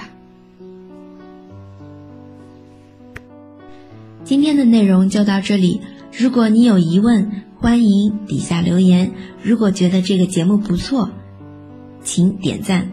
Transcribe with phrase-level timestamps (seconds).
[4.24, 5.80] 今天的内容就到这里。
[6.16, 9.10] 如果你有疑问，欢迎底下留言。
[9.42, 11.10] 如果觉得这个节目不错，
[12.02, 12.88] 请点赞。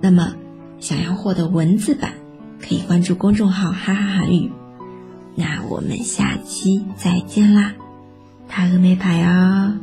[0.00, 0.34] 那么，
[0.80, 2.12] 想要获得文字版，
[2.60, 4.50] 可以关注公众号“哈哈韩语”。
[5.41, 7.73] 那我们下期再见啦，
[8.47, 9.73] 塔个没牌哦。